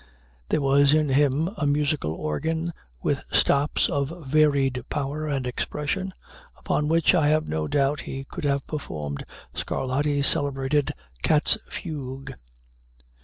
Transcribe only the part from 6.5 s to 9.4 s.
upon which I have no doubt he could have performed